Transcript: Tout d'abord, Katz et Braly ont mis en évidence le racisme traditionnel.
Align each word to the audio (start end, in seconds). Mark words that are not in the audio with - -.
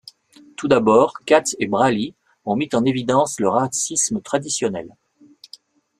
Tout 0.57 0.67
d'abord, 0.67 1.13
Katz 1.27 1.55
et 1.59 1.67
Braly 1.67 2.15
ont 2.45 2.55
mis 2.55 2.69
en 2.73 2.83
évidence 2.85 3.39
le 3.39 3.49
racisme 3.49 4.19
traditionnel. 4.19 4.95